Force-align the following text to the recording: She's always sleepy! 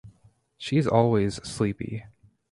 She's 0.57 0.87
always 0.87 1.35
sleepy! 1.47 2.05